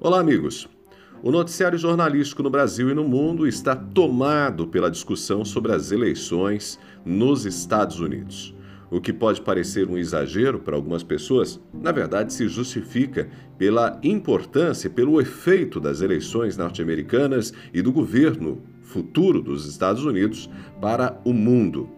Olá, 0.00 0.20
amigos. 0.20 0.68
O 1.24 1.32
noticiário 1.32 1.76
jornalístico 1.76 2.40
no 2.40 2.48
Brasil 2.48 2.88
e 2.88 2.94
no 2.94 3.02
mundo 3.02 3.48
está 3.48 3.74
tomado 3.74 4.68
pela 4.68 4.88
discussão 4.88 5.44
sobre 5.44 5.72
as 5.72 5.90
eleições 5.90 6.78
nos 7.04 7.44
Estados 7.44 7.98
Unidos. 7.98 8.54
O 8.92 9.00
que 9.00 9.12
pode 9.12 9.40
parecer 9.40 9.88
um 9.88 9.98
exagero 9.98 10.60
para 10.60 10.76
algumas 10.76 11.02
pessoas, 11.02 11.60
na 11.74 11.90
verdade 11.90 12.32
se 12.32 12.46
justifica 12.46 13.28
pela 13.58 13.98
importância, 14.00 14.88
pelo 14.88 15.20
efeito 15.20 15.80
das 15.80 16.00
eleições 16.00 16.56
norte-americanas 16.56 17.52
e 17.74 17.82
do 17.82 17.90
governo 17.90 18.62
futuro 18.80 19.42
dos 19.42 19.66
Estados 19.66 20.04
Unidos 20.04 20.48
para 20.80 21.20
o 21.24 21.32
mundo. 21.32 21.90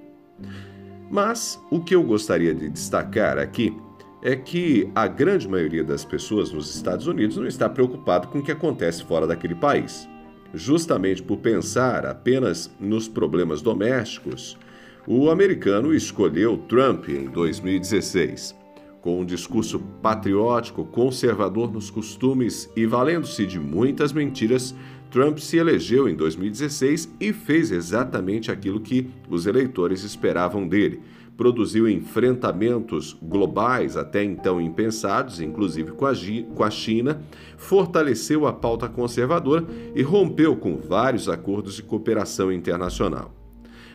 Mas 1.11 1.63
o 1.71 1.79
que 1.79 1.95
eu 1.95 2.03
gostaria 2.03 2.55
de 2.55 2.71
destacar 2.71 3.37
aqui 3.37 3.77
é 4.23 4.37
que 4.37 4.91
a 4.95 5.07
grande 5.07 5.49
maioria 5.49 5.83
das 5.83 6.05
pessoas 6.05 6.53
nos 6.53 6.75
Estados 6.75 7.07
Unidos 7.07 7.37
não 7.37 7.47
está 7.47 7.69
preocupado 7.69 8.29
com 8.29 8.39
o 8.39 8.43
que 8.43 8.53
acontece 8.53 9.03
fora 9.05 9.27
daquele 9.27 9.55
país. 9.55 10.09
Justamente 10.53 11.23
por 11.23 11.39
pensar 11.39 12.05
apenas 12.05 12.71
nos 12.79 13.09
problemas 13.09 13.63
domésticos, 13.63 14.59
o 15.07 15.31
americano 15.31 15.95
escolheu 15.95 16.59
Trump 16.69 17.09
em 17.09 17.25
2016. 17.25 18.60
Com 19.01 19.21
um 19.21 19.25
discurso 19.25 19.79
patriótico, 20.03 20.85
conservador 20.85 21.73
nos 21.73 21.91
costumes 21.91 22.71
e 22.77 22.85
valendo-se 22.87 23.47
de 23.47 23.59
muitas 23.59 24.13
mentiras, 24.13 24.75
Trump 25.11 25.39
se 25.39 25.57
elegeu 25.57 26.09
em 26.09 26.15
2016 26.15 27.17
e 27.19 27.33
fez 27.33 27.71
exatamente 27.71 28.51
aquilo 28.51 28.81
que 28.81 29.11
os 29.29 29.47
eleitores 29.47 30.05
esperavam 30.05 30.69
dele 30.69 31.01
produziu 31.41 31.89
enfrentamentos 31.89 33.17
globais 33.23 33.97
até 33.97 34.23
então 34.23 34.61
impensados, 34.61 35.41
inclusive 35.41 35.93
com 35.93 36.05
a, 36.05 36.71
China, 36.71 37.23
fortaleceu 37.57 38.47
a 38.47 38.53
pauta 38.53 38.87
conservadora 38.91 39.65
e 39.95 40.03
rompeu 40.03 40.55
com 40.55 40.77
vários 40.77 41.31
acordos 41.31 41.77
de 41.77 41.83
cooperação 41.83 42.53
internacional. 42.53 43.40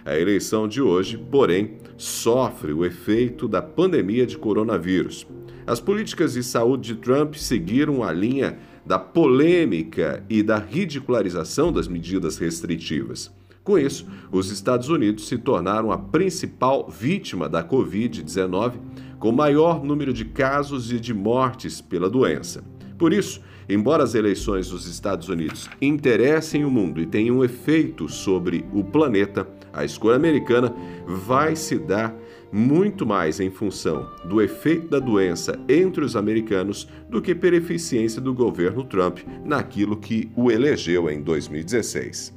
A 0.06 0.16
eleição 0.16 0.68
de 0.68 0.84
hoje, 0.84 1.18
porém, 1.18 1.78
sofre 1.98 2.72
o 2.72 2.86
efeito 2.86 3.48
da 3.48 3.60
pandemia 3.60 4.28
de 4.28 4.38
coronavírus. 4.38 5.26
As 5.66 5.80
políticas 5.80 6.34
de 6.34 6.44
saúde 6.44 6.94
de 6.94 7.02
Trump 7.02 7.34
seguiram 7.34 8.04
a 8.04 8.14
linha 8.14 8.60
da 8.86 9.00
polêmica 9.00 10.24
e 10.30 10.44
da 10.44 10.60
ridicularização 10.60 11.74
das 11.74 11.88
medidas 11.88 12.38
restritivas. 12.38 13.34
Com 13.64 13.80
isso, 13.80 14.06
os 14.32 14.52
Estados 14.52 14.90
Unidos 14.90 15.28
se 15.28 15.40
tornaram 15.40 15.92
a 15.92 15.98
principal 15.98 16.88
vítima 16.88 17.50
da 17.50 17.64
Covid-19, 17.64 18.74
com 19.18 19.32
maior 19.32 19.84
número 19.84 20.14
de 20.14 20.24
casos 20.24 20.92
e 20.92 21.00
de 21.00 21.16
mortes 21.16 21.82
pela 21.82 22.12
doença. 22.12 22.64
Por 22.98 23.12
isso, 23.12 23.42
embora 23.68 24.04
as 24.04 24.16
eleições 24.16 24.70
dos 24.70 24.88
Estados 24.88 25.30
Unidos 25.30 25.70
interessem 25.82 26.64
o 26.64 26.72
mundo 26.72 27.02
e 27.02 27.06
tenham 27.06 27.38
um 27.38 27.44
efeito 27.44 28.08
sobre 28.08 28.66
o 28.74 28.84
planeta, 28.84 29.48
a 29.74 29.84
escolha 29.84 30.16
americana 30.16 30.74
vai 31.06 31.56
se 31.56 31.78
dar 31.78 32.16
muito 32.52 33.06
mais 33.06 33.40
em 33.42 33.52
função 33.52 34.10
do 34.24 34.42
efeito 34.42 34.88
da 34.88 35.00
doença 35.00 35.60
entre 35.68 36.06
os 36.06 36.16
americanos 36.16 36.88
do 37.10 37.22
que 37.22 37.36
pela 37.36 37.58
eficiência 37.58 38.22
do 38.22 38.34
governo 38.34 38.84
Trump 38.86 39.20
naquilo 39.44 39.98
que 39.98 40.32
o 40.36 40.50
elegeu 40.50 41.10
em 41.10 41.22
2016. 41.22 42.34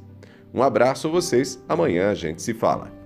Um 0.53 0.61
abraço 0.61 1.07
a 1.07 1.11
vocês, 1.11 1.63
amanhã 1.69 2.09
a 2.09 2.15
gente 2.15 2.41
se 2.41 2.53
fala. 2.53 2.98